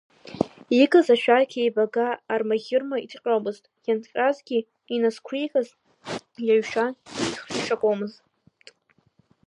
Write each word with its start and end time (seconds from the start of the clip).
Иикыз 0.75 1.07
ашәақь 1.15 1.55
еибага 1.61 2.07
армаӷьырма 2.33 2.97
иҭҟьомызт, 2.99 3.63
ианҭҟьагьы 3.87 4.59
иназқәикыз 4.93 5.67
иаҩшәан 6.45 6.93
икашәомызт. 7.59 8.21